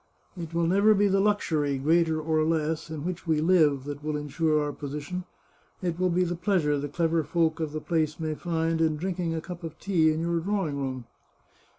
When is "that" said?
3.83-4.03